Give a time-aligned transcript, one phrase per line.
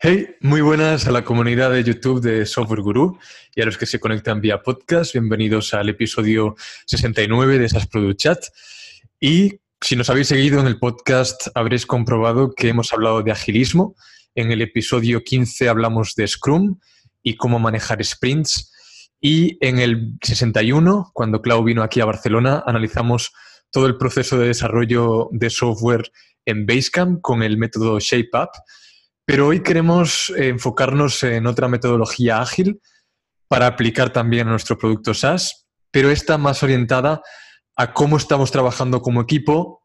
[0.00, 3.18] Hey, muy buenas a la comunidad de YouTube de Software Guru
[3.54, 5.14] y a los que se conectan vía podcast.
[5.14, 8.44] Bienvenidos al episodio 69 de SAS Product Chat.
[9.18, 13.94] Y si nos habéis seguido en el podcast, habréis comprobado que hemos hablado de agilismo.
[14.34, 16.78] En el episodio 15 hablamos de Scrum
[17.22, 18.72] y cómo manejar sprints.
[19.20, 23.32] Y en el 61, cuando Clau vino aquí a Barcelona, analizamos
[23.70, 26.10] todo el proceso de desarrollo de software
[26.44, 28.50] en Basecamp con el método ShapeUp
[29.24, 32.80] pero hoy queremos eh, enfocarnos en otra metodología ágil
[33.48, 37.22] para aplicar también a nuestro producto SaaS, pero esta más orientada
[37.76, 39.82] a cómo estamos trabajando como equipo,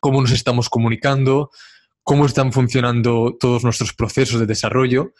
[0.00, 1.50] cómo nos estamos comunicando,
[2.02, 5.12] cómo están funcionando todos nuestros procesos de desarrollo.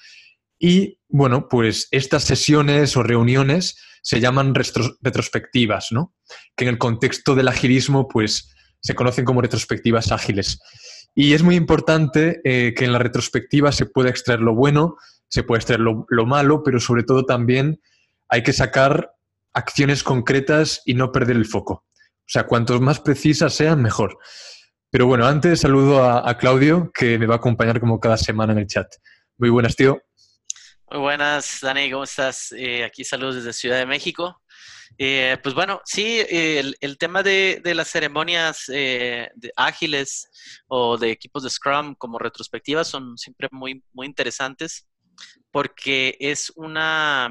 [0.59, 6.15] Y bueno, pues estas sesiones o reuniones se llaman retrospectivas, ¿no?
[6.57, 10.61] Que en el contexto del agilismo, pues se conocen como retrospectivas ágiles.
[11.15, 14.97] Y es muy importante eh, que en la retrospectiva se pueda extraer lo bueno,
[15.29, 17.81] se pueda extraer lo, malo, pero sobre todo también
[18.29, 19.13] hay que sacar
[19.53, 21.85] acciones concretas y no perder el foco.
[22.21, 24.19] O sea, cuantos más precisas sean, mejor.
[24.91, 28.61] Pero bueno, antes saludo a, Claudio, que me va a acompañar como cada semana en
[28.61, 28.89] el chat.
[29.39, 30.03] Muy buenas, tío.
[30.91, 32.53] Muy buenas, Dani, ¿cómo estás?
[32.57, 34.40] Eh, aquí saludos desde Ciudad de México.
[34.99, 40.29] Eh, pues bueno, sí, el, tema de, las ceremonias eh, ágiles
[40.69, 44.87] o de equipos de Scrum como retrospectivas son siempre muy, muy interesantes
[45.51, 47.31] porque es, una,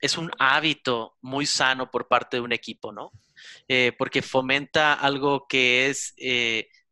[0.00, 3.12] es un hábito muy sano por parte de un equipo, ¿no?
[3.68, 6.14] Eh, porque fomenta algo que es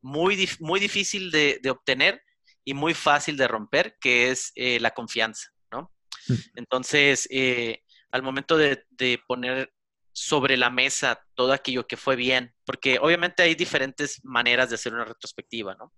[0.00, 2.22] muy, muy difícil de, obtener
[2.64, 5.92] y muy fácil de romper, que es la confianza, ¿no?
[6.28, 6.34] Mm.
[6.54, 7.28] Entonces,
[8.12, 9.72] al momento de, de, poner
[10.14, 14.94] sobre la mesa todo aquello que fue bien, porque obviamente hay diferentes maneras de hacer
[14.94, 15.92] una retrospectiva, ¿no?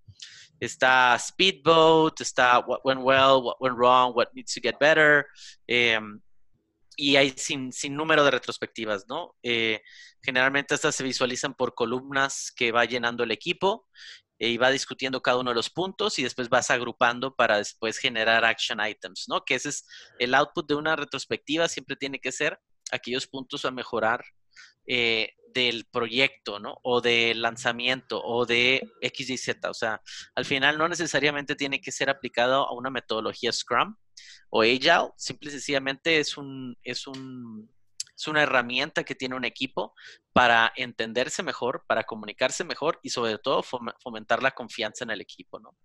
[0.58, 5.27] Está Speedboat, está What Went Well, What Went Wrong, What Needs to Get Better,
[5.67, 6.19] em,
[6.97, 9.36] y hay sin, sin, número de retrospectivas, ¿no?
[9.42, 9.83] Eh,
[10.23, 13.86] generalmente estas se visualizan por columnas que va llenando el equipo
[14.39, 17.98] eh, y va discutiendo cada uno de los puntos y después vas agrupando para después
[17.98, 19.45] generar action items, ¿no?
[19.45, 19.86] Que ese es
[20.18, 22.58] el output de una retrospectiva, siempre tiene que ser
[22.92, 24.24] aquellos puntos a mejorar
[24.86, 26.79] eh, del proyecto, ¿no?
[26.83, 29.70] O del lanzamiento o de X y Z.
[29.70, 30.02] O sea,
[30.35, 33.97] al final no necesariamente tiene que ser aplicado a una metodología Scrum
[34.51, 35.11] o Agile.
[35.17, 37.70] Simple y sencillamente es un, es un,
[38.17, 39.95] es una herramienta que tiene un equipo
[40.33, 45.58] para entenderse mejor, para comunicarse mejor y sobre todo fomentar la confianza en el equipo,
[45.58, 45.77] ¿no?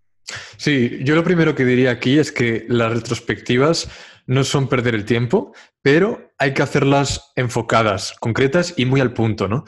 [0.58, 3.90] Sí, yo lo primero que diría aquí es que las retrospectivas
[4.28, 9.48] no son perder el tiempo, pero hay que hacerlas enfocadas, concretas y muy al punto,
[9.48, 9.66] ¿no?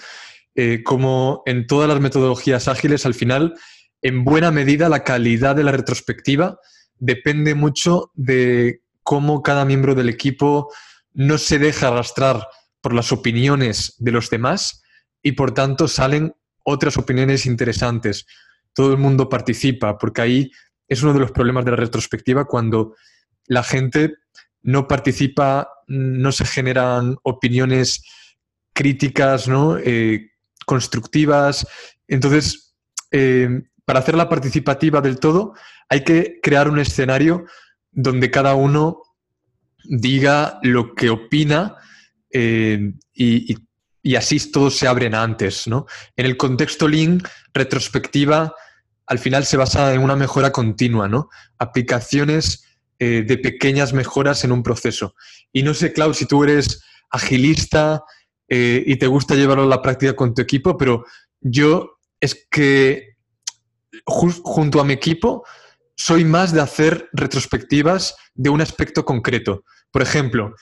[0.55, 3.55] Eh, como en todas las metodologías ágiles, al final,
[4.01, 6.59] en buena medida, la calidad de la retrospectiva
[6.99, 10.71] depende mucho de cómo cada miembro del equipo
[11.13, 12.47] no se deja arrastrar
[12.81, 14.83] por las opiniones de los demás
[15.21, 18.25] y por tanto salen otras opiniones interesantes
[18.73, 20.51] todo el mundo participa, porque ahí
[20.87, 22.95] es uno de los problemas de la retrospectiva cuando
[23.45, 24.15] la gente
[24.61, 28.03] no participa, no se generan opiniones
[28.73, 29.77] críticas, ¿no?
[29.77, 30.31] Eh,
[30.65, 31.67] constructivas.
[32.07, 32.75] Entonces,
[33.11, 35.53] eh, para hacerla participativa del todo,
[35.89, 37.45] hay que crear un escenario
[37.91, 39.01] donde cada uno
[39.83, 41.75] diga lo que opina
[42.31, 43.57] eh, y, y,
[44.15, 45.67] así todos se abren antes.
[45.67, 45.85] ¿no?
[46.15, 47.21] En el contexto Lean,
[47.53, 48.53] retrospectiva
[49.07, 51.29] al final se basa en una mejora continua, ¿no?
[51.57, 52.65] Aplicaciones
[52.99, 55.15] eh, de pequeñas mejoras en un proceso.
[55.51, 58.03] Y no sé, Clau, si tú eres agilista
[58.47, 61.05] eh, y te gusta llevarlo a la práctica con tu equipo, pero
[61.41, 63.17] yo es que
[64.05, 65.43] junto a mi equipo
[65.95, 69.63] soy más de hacer retrospectivas de un aspecto concreto.
[69.91, 70.55] Por ejemplo,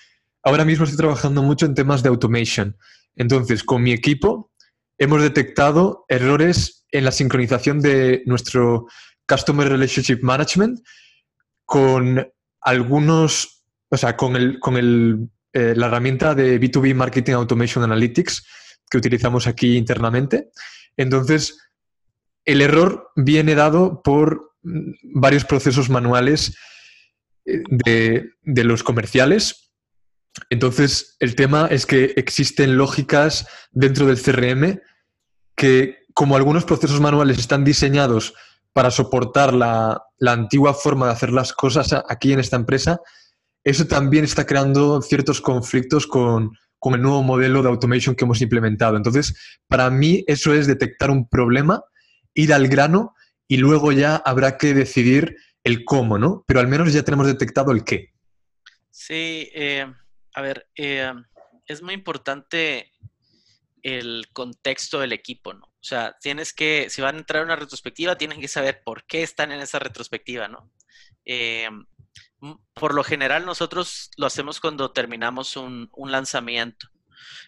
[0.43, 2.75] ahora mismo estoy trabajando mucho en temas de automation.
[3.15, 4.51] Entonces, con mi equipo
[4.97, 8.87] hemos detectado errores en la sincronización de nuestro
[9.27, 10.79] Customer Relationship Management
[11.65, 12.27] con
[12.61, 18.45] algunos, o sea, con, el, con el, eh, la herramienta de B2B Marketing Automation Analytics
[18.89, 20.49] que utilizamos aquí internamente.
[20.97, 21.57] Entonces,
[22.45, 26.57] el error viene dado por varios procesos manuales
[27.45, 29.70] eh, de, de los comerciales.
[30.49, 34.79] Entonces, el tema es que existen lógicas dentro del CRM
[35.55, 38.33] que como algunos procesos manuales están diseñados
[38.73, 43.01] para soportar la, antigua forma de hacer las cosas aquí en esta empresa,
[43.63, 46.51] eso también está creando ciertos conflictos con,
[46.83, 48.97] el nuevo modelo de automation que hemos implementado.
[48.97, 49.35] Entonces,
[49.67, 51.83] para mí eso es detectar un problema,
[52.33, 53.13] ir al grano
[53.47, 56.43] y luego ya habrá que decidir el cómo, ¿no?
[56.47, 58.13] Pero al menos ya tenemos detectado el qué.
[58.89, 59.85] Sí, eh,
[60.33, 61.13] a ver, eh,
[61.65, 62.91] es muy importante
[63.83, 65.65] el contexto del equipo, ¿no?
[65.65, 69.05] O sea, tienes que, si van a entrar a una retrospectiva, tienen que saber por
[69.05, 70.71] qué están en esa retrospectiva, ¿no?
[71.25, 71.69] Eh,
[72.73, 76.87] por lo general, nosotros lo hacemos cuando terminamos un, lanzamiento.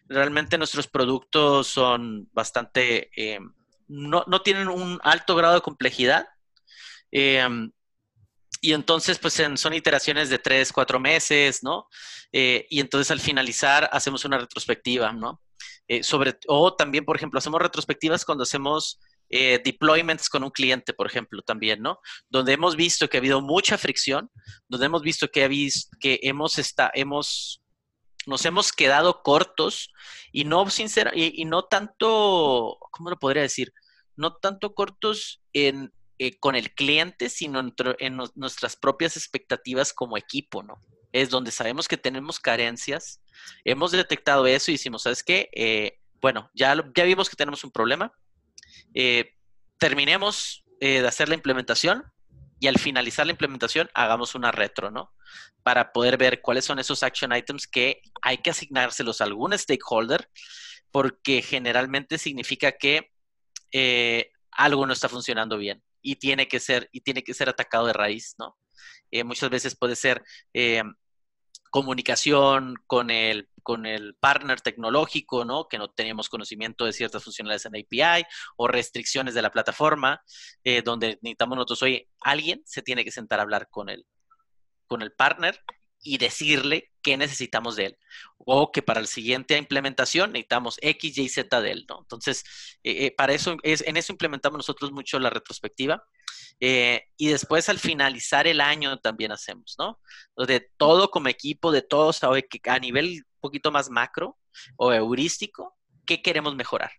[0.07, 3.39] Realmente nuestros productos son bastante, eh,
[3.87, 6.27] no, tienen un alto grado de complejidad.
[7.11, 7.47] Eh,
[8.63, 11.87] y entonces, pues son iteraciones de tres, cuatro meses, ¿no?
[12.31, 15.39] y entonces al finalizar hacemos una retrospectiva, ¿no?
[15.87, 18.99] Eh, sobre, o también, por ejemplo, hacemos retrospectivas cuando hacemos
[19.29, 21.99] eh, deployments con un cliente, por ejemplo, también, ¿no?
[22.29, 24.31] Donde hemos visto que ha habido mucha fricción,
[24.69, 25.49] donde hemos visto que, ha
[25.99, 27.61] que hemos, está, hemos,
[28.25, 29.89] nos hemos quedado cortos
[30.31, 33.73] y no, sincera, y, no tanto, ¿cómo lo podría decir?
[34.15, 40.17] No tanto cortos en, eh, con el cliente, sino en, en nuestras propias expectativas como
[40.17, 40.79] equipo, ¿no?
[41.11, 43.23] Es donde sabemos que tenemos carencias
[43.63, 45.49] Hemos detectado eso y decimos, ¿sabes qué?
[45.53, 48.13] Eh, bueno, ya, ya vimos que tenemos un problema.
[48.93, 49.35] Eh,
[49.77, 52.03] terminemos eh, de hacer la implementación
[52.59, 55.13] y al finalizar la implementación hagamos una retro, ¿no?
[55.63, 60.29] Para poder ver cuáles son esos action items que hay que asignárselos a algún stakeholder,
[60.91, 63.11] porque generalmente significa que
[64.51, 67.93] algo no está funcionando bien y tiene que ser, y tiene que ser atacado de
[67.93, 68.55] raíz, ¿no?
[69.25, 70.23] muchas veces puede ser
[71.73, 75.67] comunicación con el, con el partner tecnológico, ¿no?
[75.67, 78.25] Que no teníamos conocimiento de ciertas funcionalidades en API
[78.57, 80.21] o restricciones de la plataforma,
[80.63, 84.05] eh, donde necesitamos nosotros, oye, alguien se tiene que sentar a hablar con el,
[84.85, 85.59] con el partner
[86.03, 87.97] y decirle qué necesitamos de él.
[88.37, 91.99] O que para la siguiente implementación necesitamos X, Y, Z de él, ¿no?
[92.01, 92.43] Entonces,
[92.83, 96.03] eh, eh, para eso, es, en eso implementamos nosotros mucho la retrospectiva.
[96.59, 99.99] Eh, y después al finalizar el año también hacemos, ¿no?
[100.45, 104.37] De todo como equipo, de todos a nivel un poquito más macro
[104.77, 105.75] o heurístico,
[106.05, 106.91] ¿qué queremos mejorar?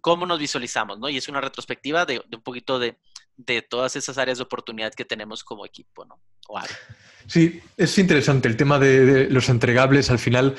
[0.00, 1.08] ¿Cómo nos visualizamos, no?
[1.08, 2.96] Y es una retrospectiva de, un poquito de,
[3.68, 6.20] todas esas áreas de oportunidad que tenemos como equipo, ¿no?
[7.26, 10.10] Sí, es interesante el tema de, los entregables.
[10.10, 10.56] Al final,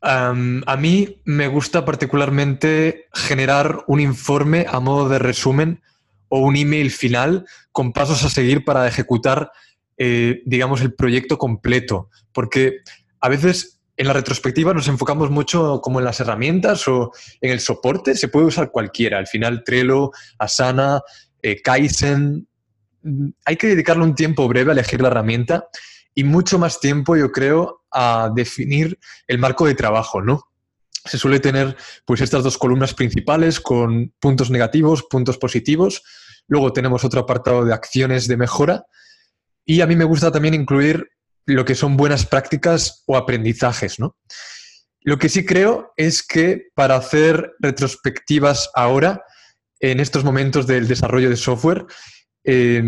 [0.00, 5.82] a mí me gusta particularmente generar un informe a modo de resumen
[6.28, 9.50] o un email final con pasos a seguir para ejecutar,
[9.96, 12.10] eh, digamos, el proyecto completo.
[12.32, 12.78] Porque
[13.20, 17.60] a veces en la retrospectiva nos enfocamos mucho como en las herramientas o en el
[17.60, 19.18] soporte, se puede usar cualquiera.
[19.18, 21.00] Al final, Trello, Asana,
[21.42, 22.46] eh, Kaizen.
[23.44, 25.68] Hay que dedicarle un tiempo breve a elegir la herramienta
[26.16, 28.98] y mucho más tiempo, yo creo, a definir
[29.28, 30.50] el marco de trabajo, ¿no?
[31.06, 36.02] se suele tener pues estas dos columnas principales con puntos negativos, puntos positivos.
[36.48, 38.86] Luego tenemos otro apartado de acciones de mejora.
[39.64, 41.08] Y a mí me gusta también incluir
[41.44, 44.16] lo que son buenas prácticas o aprendizajes, ¿no?
[45.00, 49.22] Lo que sí creo es que para hacer retrospectivas ahora,
[49.78, 51.86] en estos momentos del desarrollo de software,
[52.42, 52.82] eh,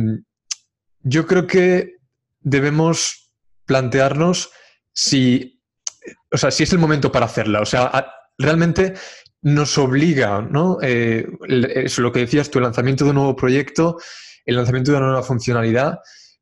[1.03, 1.98] yo creo que
[2.41, 3.33] debemos
[3.67, 4.51] plantearnos
[4.93, 5.59] si
[6.31, 7.61] o sea, si es el momento para hacerla.
[7.61, 8.07] O sea,
[8.39, 8.95] realmente
[9.43, 10.79] nos obliga, ¿no?
[10.83, 11.27] Eh,
[11.75, 13.99] eso, lo que decías tú, el lanzamiento de un nuevo proyecto,
[14.45, 15.99] el lanzamiento de una nueva funcionalidad.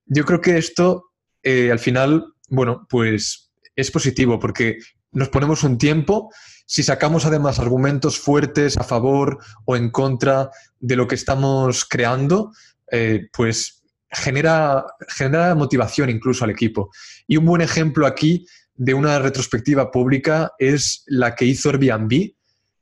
[0.07, 1.11] Yo creo que esto,
[1.43, 4.79] eh, al final, bueno, pues es positivo porque
[5.13, 6.31] nos ponemos un tiempo.
[6.67, 12.53] Si sacamos además argumentos fuertes a favor o en contra de lo que estamos creando,
[12.91, 13.76] eh, pues
[14.11, 16.91] genera, genera motivación incluso al equipo.
[17.27, 22.33] Y un buen ejemplo aquí de una retrospectiva pública es la que hizo Airbnb,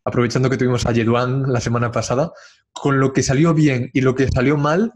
[0.05, 2.33] aprovechando que tuvimos a Yeduan la semana pasada,
[2.73, 4.93] con lo que salió bien y lo que salió mal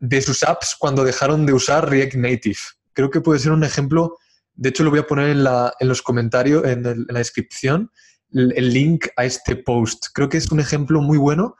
[0.00, 2.58] de sus apps cuando dejaron de usar React Native.
[2.92, 4.16] Creo que puede ser un ejemplo,
[4.54, 7.90] de hecho lo voy a poner en, los comentarios, en, en la descripción,
[8.32, 10.06] el link a este post.
[10.12, 11.56] Creo que es un ejemplo muy bueno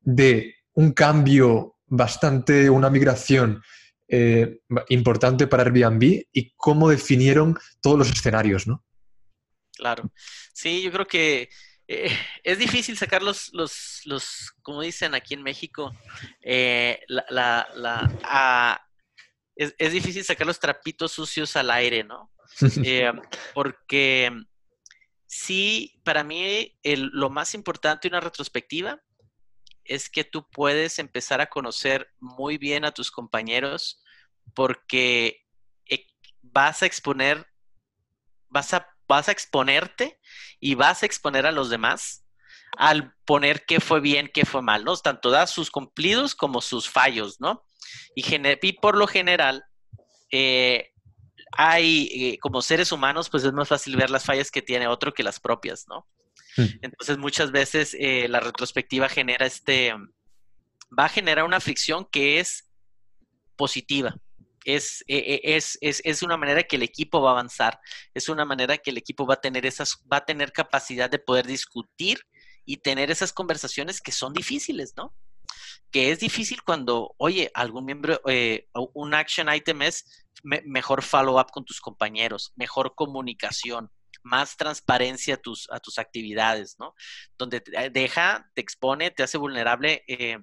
[0.00, 3.62] de un cambio bastante, una migración
[4.08, 8.84] eh, importante para Airbnb y cómo definieron todos los escenarios, ¿no?
[9.76, 10.10] Claro.
[10.52, 11.48] Sí, yo creo que
[11.86, 12.10] eh,
[12.44, 15.92] es difícil sacar los, los, los, como dicen aquí en México,
[16.40, 18.86] eh, la,
[19.56, 22.32] es, difícil sacar los trapitos sucios al aire, ¿no?
[23.54, 24.32] porque
[25.26, 29.00] sí, para mí lo más importante de una retrospectiva
[29.84, 34.02] es que tú puedes empezar a conocer muy bien a tus compañeros
[34.54, 35.44] porque
[35.86, 36.06] eh,
[36.42, 37.46] vas a exponer,
[38.48, 40.18] vas a, vas a exponerte
[40.58, 42.24] y vas a exponer a los demás
[42.76, 44.96] al poner qué fue bien, qué fue mal, ¿no?
[44.96, 47.64] Tanto da sus cumplidos como sus fallos, ¿no?
[48.14, 49.64] Y, por lo general,
[50.30, 50.92] eh,
[51.52, 55.12] hay, eh, como seres humanos, pues es más fácil ver las fallas que tiene otro
[55.12, 56.06] que las propias, ¿no?
[56.56, 56.66] Hmm.
[56.82, 59.94] Entonces, muchas veces eh, la retrospectiva genera este,
[60.96, 62.68] va a generar una fricción que es
[63.56, 64.16] positiva.
[64.64, 67.80] Es, es, es, es, una manera que el equipo va a avanzar,
[68.12, 71.18] es una manera que el equipo va a tener esas, va a tener capacidad de
[71.18, 72.20] poder discutir
[72.66, 75.14] y tener esas conversaciones que son difíciles, ¿no?
[75.90, 81.64] Que es difícil cuando, oye, algún miembro, eh, un action item es mejor follow-up con
[81.64, 83.90] tus compañeros, mejor comunicación,
[84.22, 86.94] más transparencia a tus, a tus actividades, ¿no?
[87.38, 90.38] Donde te eh, deja, te expone, te hace vulnerable eh,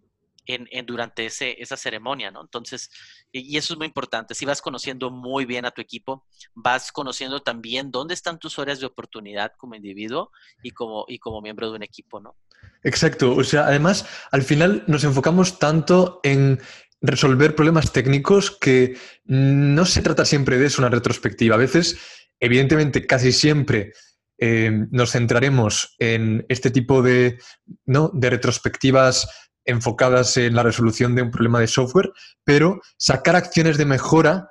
[0.48, 2.42] en, durante ese, esa ceremonia, ¿no?
[2.42, 2.90] Entonces,
[3.32, 4.34] y eso es muy importante.
[4.34, 8.80] Si vas conociendo muy bien a tu equipo, vas conociendo también dónde están tus áreas
[8.80, 10.32] de oportunidad como individuo
[10.64, 12.36] y como, y como miembro de un equipo, ¿no?
[12.84, 13.36] Exacto.
[13.36, 16.62] O sea, además, al final nos enfocamos tanto en
[17.02, 21.56] resolver problemas técnicos que no se trata siempre de eso, una retrospectiva.
[21.56, 21.98] A veces,
[22.40, 23.94] evidentemente, casi siempre
[24.38, 27.40] eh, nos centraremos en este tipo de,
[27.86, 28.12] ¿no?
[28.14, 29.28] de retrospectivas
[29.66, 32.12] enfocadas en la resolución de un problema de software,
[32.44, 34.50] pero sacar acciones de mejora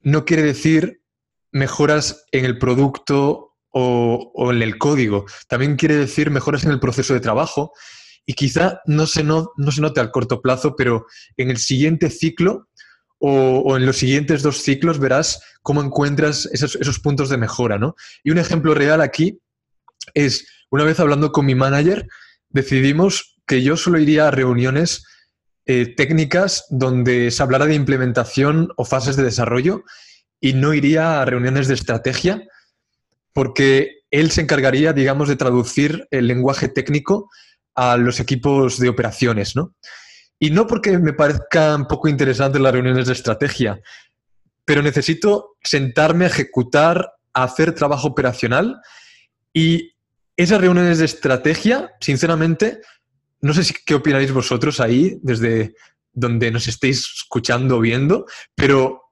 [0.00, 1.00] no quiere decir
[1.52, 5.26] mejoras en el producto o, en el código.
[5.48, 7.72] También quiere decir mejoras en el proceso de trabajo
[8.24, 12.68] y quizá no se, no, se note al corto plazo, pero en el siguiente ciclo
[13.18, 17.78] o, en los siguientes dos ciclos verás cómo encuentras esos, puntos de mejora.
[17.78, 17.96] ¿no?
[18.22, 19.40] Y un ejemplo real aquí
[20.14, 22.06] es, una vez hablando con mi manager,
[22.50, 25.04] decidimos que yo solo iría a reuniones
[25.66, 29.84] eh, técnicas donde se hablara de implementación o fases de desarrollo
[30.40, 32.42] y no iría a reuniones de estrategia
[33.32, 37.28] porque él se encargaría, digamos, de traducir el lenguaje técnico
[37.74, 39.74] a los equipos de operaciones, ¿no?
[40.38, 43.80] Y no porque me parezcan poco interesantes las reuniones de estrategia,
[44.64, 48.80] pero necesito sentarme a ejecutar, a hacer trabajo operacional
[49.52, 49.92] y
[50.36, 52.80] esas reuniones de estrategia, sinceramente,
[53.40, 55.74] no sé si, qué opináis vosotros ahí, desde
[56.12, 59.02] donde nos estéis escuchando o viendo, pero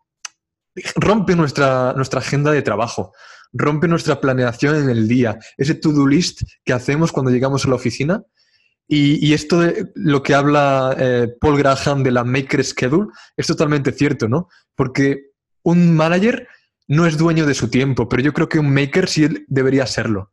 [0.97, 3.13] rompe nuestra, nuestra agenda de trabajo,
[3.53, 7.77] rompe nuestra planeación en el día, ese to-do list que hacemos cuando llegamos a la
[7.77, 8.23] oficina.
[8.87, 13.93] Y, esto de lo que habla eh, Paul Graham de la Maker Schedule es totalmente
[13.93, 14.49] cierto, ¿no?
[14.75, 15.31] Porque
[15.63, 16.47] un manager
[16.87, 20.33] no es dueño de su tiempo, pero yo creo que un maker sí debería serlo.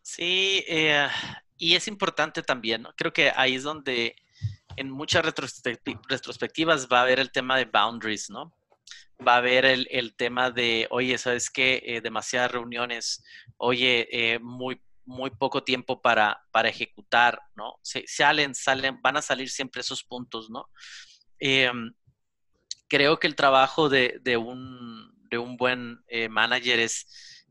[0.00, 1.06] Sí, eh,
[1.58, 2.94] y es importante también, ¿no?
[2.96, 4.16] Creo que ahí es donde
[4.76, 8.54] en muchas retrospectivas va a haber el tema de boundaries, ¿no?
[9.26, 11.82] Va a haber el, tema de, oye, ¿sabes qué?
[11.84, 13.22] Eh, demasiadas reuniones,
[13.58, 17.78] oye, muy, muy poco tiempo para, para ejecutar, ¿no?
[17.82, 20.68] Se, salen, salen, van a salir siempre esos puntos, ¿no?
[21.38, 21.92] Em,
[22.88, 27.44] creo que el trabajo de, un, de un, buen eh, manager es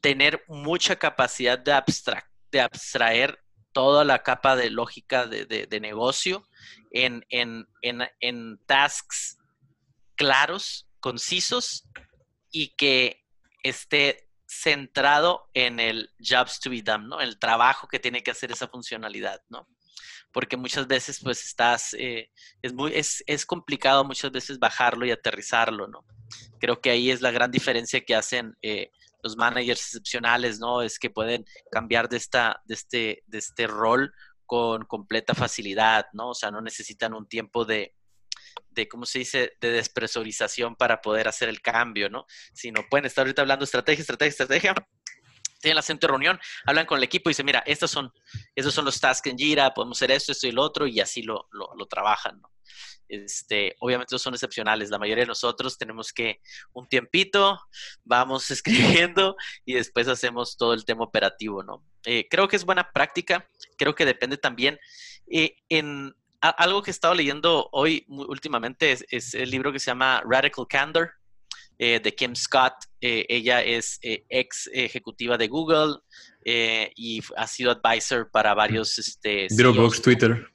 [0.00, 3.38] tener mucha capacidad de abstracción de abstraer
[3.72, 6.48] toda la capa de lógica de, negocio
[6.90, 9.38] en, en, tasks
[10.16, 11.88] claros, concisos
[12.50, 13.24] y que
[13.62, 14.27] esté
[14.62, 17.20] centrado en el jobs to be done, ¿no?
[17.20, 19.68] El trabajo que tiene que hacer esa funcionalidad, ¿no?
[20.32, 22.30] Porque muchas veces, pues, estás, eh,
[22.62, 26.04] es, muy, es, es, complicado muchas veces bajarlo y aterrizarlo, ¿no?
[26.60, 28.90] Creo que ahí es la gran diferencia que hacen eh,
[29.22, 30.82] los managers excepcionales, ¿no?
[30.82, 34.12] Es que pueden cambiar de, esta, de, este, de este rol
[34.44, 36.30] con completa facilidad, ¿no?
[36.30, 37.94] O sea, no necesitan un tiempo de,
[38.70, 42.26] de, ¿cómo se dice?, de despresurización para poder hacer el cambio, ¿no?
[42.52, 44.74] Sino pueden estar ahorita hablando estrategia, estrategia, estrategia,
[45.60, 48.12] tienen la de reunión, hablan con el equipo y dicen, mira, estos son,
[48.54, 51.22] estos son los tasks en Jira, podemos hacer esto, esto y lo otro, y así
[51.22, 52.52] lo, lo, lo trabajan, ¿no?
[53.08, 54.90] Este, obviamente son excepcionales.
[54.90, 56.40] La mayoría de nosotros tenemos que
[56.72, 57.58] un tiempito,
[58.04, 61.84] vamos escribiendo y después hacemos todo el tema operativo, ¿no?
[62.04, 63.48] Eh, creo que es buena práctica.
[63.76, 64.78] Creo que depende también.
[65.30, 70.22] Eh, en algo que he estado leyendo hoy últimamente es, el libro que se llama
[70.24, 71.12] Radical Candor.
[71.80, 72.74] Eh, de Kim Scott.
[73.00, 75.98] ella es ex ejecutiva de Google
[76.44, 80.50] y ha sido advisor para varios este, Dropbox, e Twitter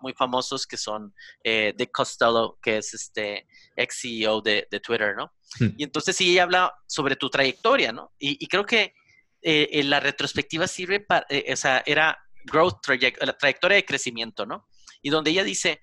[0.00, 3.46] muy, famosos que son eh, Dick Costello, que es este
[3.76, 5.32] ex CEO de, Twitter, ¿no?
[5.58, 5.70] Hmm.
[5.76, 8.12] Y entonces sí, ella habla sobre tu trayectoria, ¿no?
[8.18, 8.94] Y, creo que
[9.42, 12.86] eh, la retrospectiva sirve para, eh, o sea, era growth
[13.20, 14.67] la trayectoria de crecimiento, ¿no?
[15.02, 15.80] Y donde ella dice,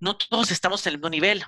[0.00, 1.44] no todos estamos en el mismo nivel.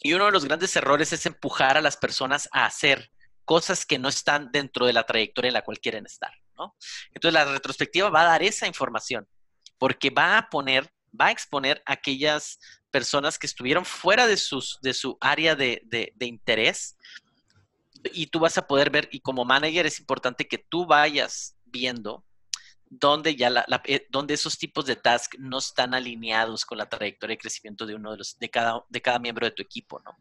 [0.00, 3.10] Y uno de los grandes errores es empujar a las personas a hacer
[3.44, 6.76] cosas que no están dentro de la trayectoria en la cual quieren estar, ¿no?
[7.12, 9.28] Entonces la retrospectiva va a dar esa información
[9.78, 10.90] porque va a poner
[11.20, 12.60] va a exponer aquellas
[12.92, 16.96] personas que estuvieron fuera de, su área de interés
[18.12, 22.24] y tú vas a poder ver, y como manager es importante que tú vayas viendo
[22.90, 27.34] donde ya la, eh, donde esos tipos de tasks no están alineados con la trayectoria
[27.34, 30.18] de crecimiento de uno de los de cada de cada miembro de tu equipo, ¿no?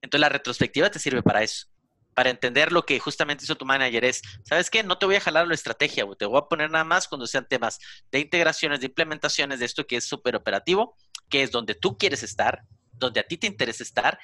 [0.00, 1.66] Entonces la retrospectiva te sirve para eso,
[2.14, 4.84] para entender lo que justamente hizo tu manager es, ¿sabes qué?
[4.84, 7.48] No te voy a jalar la estrategia, te voy a poner nada más cuando sean
[7.48, 7.80] temas
[8.12, 10.96] de integraciones, de implementaciones de esto que es súper operativo,
[11.28, 14.18] que es donde tú quieres estar, donde a ti te interesa estar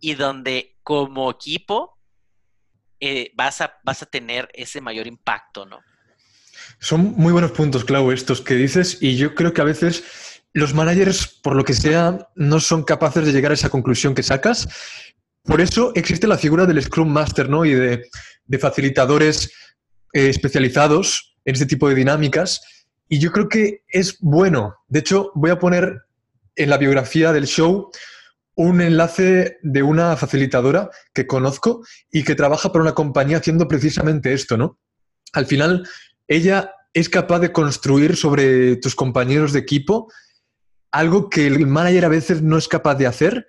[0.00, 1.98] y donde como equipo
[3.00, 5.80] eh, vas, a, vas a tener ese mayor impacto, ¿no?
[6.80, 10.04] Son muy buenos puntos, Clau, estos que dices, y yo creo que a veces
[10.52, 14.22] los managers, por lo que sea, no son capaces de llegar a esa conclusión que
[14.22, 14.68] sacas.
[15.44, 17.64] Por eso existe la figura del Scrum Master, ¿no?
[17.64, 18.08] Y de,
[18.58, 19.52] facilitadores
[20.12, 22.60] eh, especializados en este tipo de dinámicas.
[23.08, 24.74] Y yo creo que es bueno.
[24.88, 26.02] De hecho, voy a poner
[26.56, 27.90] en la biografía del show
[28.54, 34.32] un enlace de una facilitadora que conozco y que trabaja para una compañía haciendo precisamente
[34.32, 34.78] esto, ¿no?
[35.32, 35.88] Al final,
[36.28, 40.08] ella es capaz de construir sobre tus compañeros de equipo
[40.90, 43.46] algo que el manager a veces no es capaz de hacer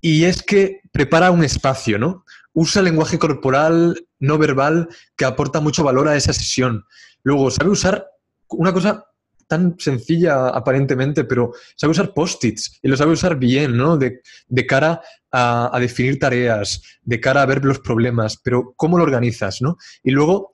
[0.00, 2.24] y es que prepara un espacio, ¿no?
[2.52, 6.84] Usa lenguaje corporal no verbal que aporta mucho valor a esa sesión.
[7.22, 8.06] Luego, sabe usar
[8.48, 9.04] una cosa
[9.46, 13.96] tan sencilla aparentemente, pero sabe usar post-its y lo sabe usar bien, ¿no?
[13.96, 14.20] De,
[14.66, 19.62] cara a, a, definir tareas, de cara a ver los problemas, pero ¿cómo lo organizas,
[19.62, 19.76] ¿no?
[20.02, 20.50] Y luego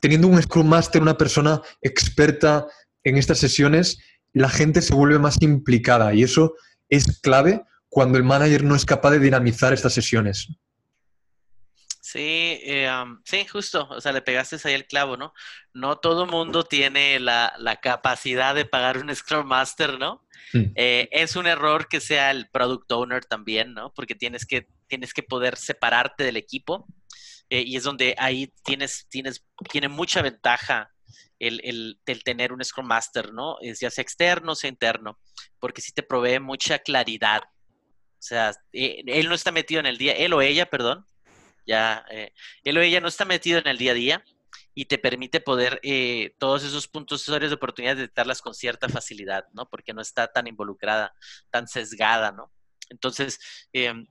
[0.00, 2.66] teniendo un Scrum Master, una persona experta
[3.04, 3.98] en estas sesiones,
[4.32, 6.54] la gente se vuelve más implicada y eso
[6.88, 10.48] es clave cuando el manager no es capaz de dinamizar estas sesiones.
[12.00, 12.90] Sí, eh,
[13.24, 15.34] sí, justo, o sea, le pegaste ahí el clavo, ¿no?
[15.74, 17.52] No todo mundo tiene la,
[17.82, 20.26] capacidad de pagar un Scrum Master, ¿no?
[20.54, 20.72] Mm.
[20.74, 23.92] Eh, es un error que sea el Product Owner también, ¿no?
[23.92, 26.86] Porque tienes que, tienes que poder separarte del equipo
[27.50, 30.92] eh, y es donde ahí tienes, tienes, tiene mucha ventaja
[31.38, 33.56] el, el, tener un Scrum Master, ¿no?
[33.60, 35.18] Es ya sea externo sea interno,
[35.58, 37.42] porque sí te provee mucha claridad.
[37.42, 41.06] O sea, eh, él no está metido en el día, él o ella, perdón,
[41.66, 42.32] ya, eh,
[42.64, 44.24] él o ella no está metido en el día a día
[44.74, 45.80] y te permite poder
[46.38, 49.68] todos esos puntos, áreas de oportunidad, detectarlas con cierta facilidad, ¿no?
[49.68, 51.14] Porque no está tan involucrada,
[51.50, 52.52] tan sesgada, ¿no?
[52.90, 53.38] Entonces,
[53.72, 54.06] em,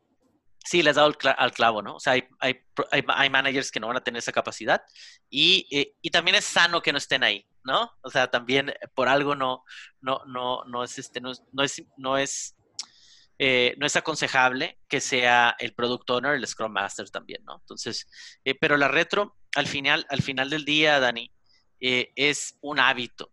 [0.68, 1.96] sí, les has dado al clavo, ¿no?
[1.96, 4.82] O sea, hay, hay, hay, managers que no van a tener esa capacidad
[5.30, 7.90] y, eh, y, también es sano que no estén ahí, ¿no?
[8.02, 9.64] O sea, también por algo no,
[10.02, 12.58] no, no, no es, este, no, es, no es,
[13.40, 17.60] eh, no es aconsejable que sea el product owner, el Scrum Master también, ¿no?
[17.62, 18.06] Entonces,
[18.44, 21.32] eh, pero la retro, al final, al final del día, Dani,
[21.80, 23.32] es un hábito.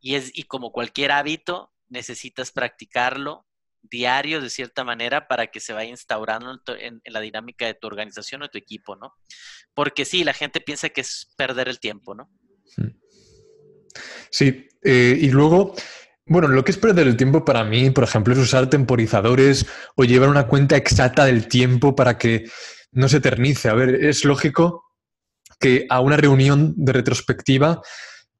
[0.00, 3.45] Y, es, y como cualquier hábito, necesitas practicarlo
[3.90, 8.42] diario de cierta manera para que se vaya instaurando en, la dinámica de tu organización
[8.42, 9.14] o tu equipo, ¿no?
[9.74, 12.30] Porque sí, la gente piensa que es perder el tiempo, ¿no?
[14.30, 15.74] Sí, eh, y luego,
[16.26, 20.04] bueno, lo que es perder el tiempo para mí, por ejemplo, es usar temporizadores o
[20.04, 22.44] llevar una cuenta exacta del tiempo para que
[22.92, 23.68] no se eternice.
[23.68, 24.84] A ver, es lógico
[25.58, 27.80] que a una reunión de retrospectiva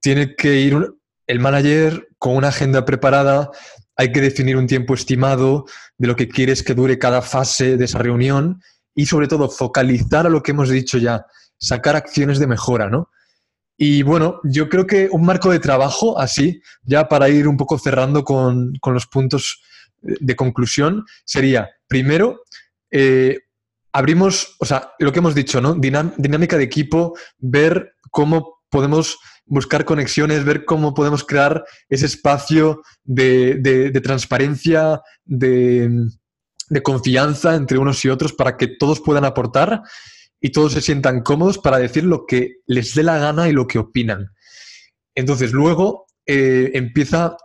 [0.01, 0.77] tiene que ir
[1.27, 3.51] el manager con una agenda preparada,
[3.97, 5.65] hay que definir un tiempo estimado
[5.99, 8.63] de lo que quieres que dure cada fase de esa reunión
[8.95, 11.27] y sobre todo focalizar a lo que hemos dicho ya,
[11.59, 13.11] sacar acciones de mejora, ¿no?
[13.79, 17.79] Y bueno, yo creo que un marco de trabajo así, ya para ir un poco
[17.79, 19.63] cerrando con, los puntos
[20.01, 22.43] de conclusión, sería, primero,
[22.91, 23.39] eh,
[23.93, 25.75] abrimos, o sea, lo que hemos dicho, ¿no?
[25.75, 33.91] dinámica de equipo, ver cómo podemos buscar conexiones, ver cómo podemos crear ese espacio de,
[34.05, 36.11] transparencia, de,
[36.83, 39.81] confianza entre unos y otros para que todos puedan aportar
[40.43, 43.67] y todos se sientan cómodos para decir lo que les dé la gana y lo
[43.67, 44.35] que opinan.
[45.15, 47.39] Entonces, luego eh, empieza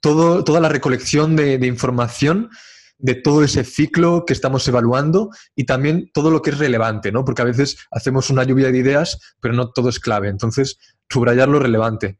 [0.00, 2.50] todo, toda la recolección de, de, información
[2.98, 7.24] de todo ese ciclo que estamos evaluando y también todo lo que es relevante, ¿no?
[7.24, 10.28] Porque a veces hacemos una lluvia de ideas, pero no todo es clave.
[10.28, 12.18] Entonces, subrayar lo relevante.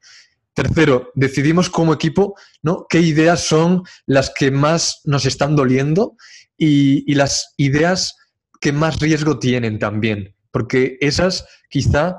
[0.55, 2.87] Tercero, decidimos como equipo ¿no?
[2.89, 6.17] qué ideas son las que más nos están doliendo
[6.57, 8.17] y, las ideas
[8.61, 12.17] que más riesgo tienen también, porque esas quizá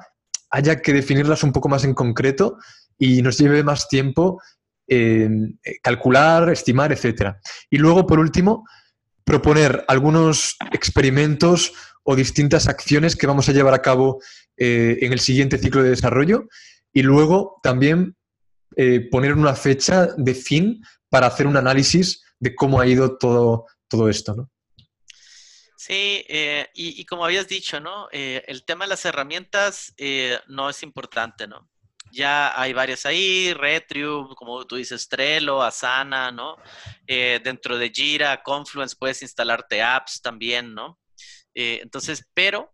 [0.51, 2.57] haya que definirlas un poco más en concreto
[2.97, 4.41] y nos lleve más tiempo
[4.89, 5.29] eh,
[5.81, 7.35] calcular, estimar, etc.
[7.69, 8.65] Y luego, por último,
[9.29, 14.19] proponer algunos experimentos o distintas acciones que vamos a llevar a cabo
[14.57, 16.47] eh, en el siguiente ciclo de desarrollo
[16.91, 18.15] y luego también
[18.75, 23.67] eh, poner una fecha de fin para hacer un análisis de cómo ha ido todo,
[23.87, 24.51] todo esto, ¿no?
[25.77, 28.09] Sí, eh, y, como habías dicho, ¿no?
[28.11, 29.93] El tema de las herramientas
[30.47, 31.69] no es importante, ¿no?
[32.11, 36.57] Ya hay varias ahí, Retrium, como tú dices, Trello, Asana, ¿no?
[37.07, 40.99] dentro de Jira, Confluence puedes instalarte apps también, ¿no?
[41.53, 42.71] entonces, pero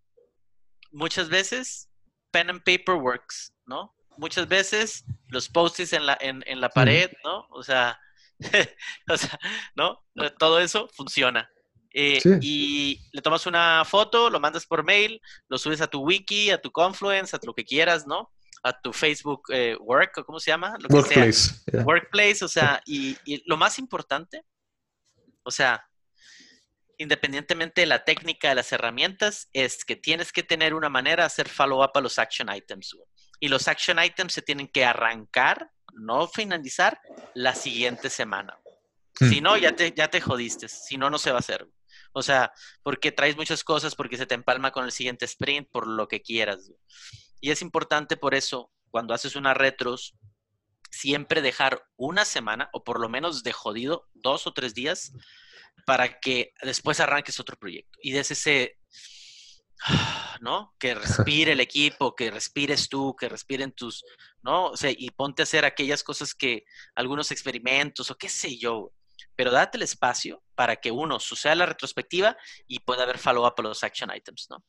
[0.91, 1.89] muchas veces
[2.31, 3.95] pen and paper works, ¿no?
[4.17, 7.45] Muchas veces los post-its en la, en, la pared, ¿no?
[7.49, 7.99] O sea,
[9.09, 9.39] o sea,
[9.75, 10.03] ¿no?
[10.37, 11.49] Todo eso funciona.
[11.93, 16.51] Eh, y le tomas una foto, lo mandas por mail, lo subes a tu wiki,
[16.51, 18.33] a tu Confluence, a lo que quieras, ¿no?
[18.65, 20.75] A tu Facebook eh, Work, ¿cómo se llama?
[20.89, 21.53] Workplace.
[21.85, 24.43] Workplace, o sea, y, y, lo más importante,
[25.43, 25.87] o sea,
[26.97, 31.27] independientemente de la técnica de las herramientas, es que tienes que tener una manera de
[31.27, 32.95] hacer follow-up a los action items.
[33.39, 36.99] Y los action items se tienen que arrancar, no finalizar,
[37.33, 38.57] la siguiente semana.
[39.19, 39.29] Hmm.
[39.29, 40.67] Si no, ya te, ya te jodiste.
[40.67, 41.67] Si no, no se va a hacer.
[42.13, 45.87] O sea, porque traes muchas cosas, porque se te empalma con el siguiente sprint, por
[45.87, 46.71] lo que quieras.
[47.41, 50.15] Y es importante por eso, cuando haces una retros,
[50.89, 55.11] siempre dejar una semana, o por lo menos de jodido, dos o tres días,
[55.85, 58.79] para que después arranques otro proyecto y des ese,
[60.41, 60.73] ¿no?
[60.79, 64.03] Que respire el equipo, que respires tú, que respiren tus,
[64.41, 64.67] ¿no?
[64.67, 68.91] O sea, y ponte a hacer aquellas cosas que, algunos experimentos o qué sé yo,
[69.35, 73.61] pero date el espacio para que uno suceda la retrospectiva y pueda haber follow-up a
[73.61, 74.63] los action items, ¿no?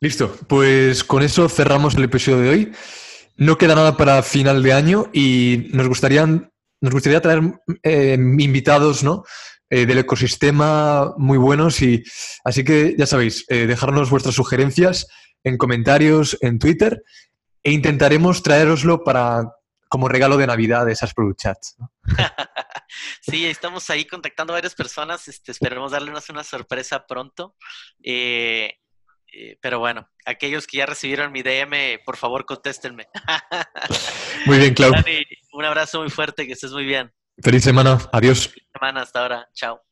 [0.00, 2.72] Listo, pues con eso cerramos el episodio de hoy.
[3.36, 7.40] No queda nada para final de año y nos gustaría, nos gustaría traer
[7.82, 9.24] eh, invitados, ¿no?
[9.68, 12.04] Eh, del ecosistema muy buenos y
[12.44, 15.08] así que ya sabéis, eh, dejarnos vuestras sugerencias
[15.42, 17.02] en comentarios en Twitter
[17.64, 19.50] e intentaremos traeroslo para
[19.88, 21.76] como regalo de Navidad de esas Product Chats.
[23.22, 27.56] sí, estamos ahí contactando a varias personas, este, esperemos darles una sorpresa pronto.
[29.60, 33.08] Pero bueno, aquellos que ya recibieron mi DM, por favor contéstenme.
[34.46, 34.92] muy bien, Clau.
[35.52, 37.12] un abrazo muy fuerte, que estés muy bien.
[37.42, 37.98] Feliz semana.
[38.12, 38.48] Adiós.
[38.48, 39.48] Feliz semana hasta ahora.
[39.54, 39.85] Chao.